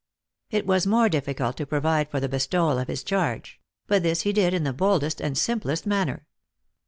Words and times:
It 0.49 0.65
was 0.65 0.87
more 0.87 1.09
difficult 1.09 1.57
to 1.57 1.67
provide 1.67 2.09
for 2.09 2.19
the 2.19 2.27
bestowal 2.27 2.79
of 2.79 2.87
his 2.87 3.03
charge; 3.03 3.61
but 3.85 4.01
this 4.01 4.21
he 4.21 4.33
did 4.33 4.51
in 4.51 4.63
the 4.63 4.73
boldest 4.73 5.21
and 5.21 5.37
simplest 5.37 5.85
manner. 5.85 6.25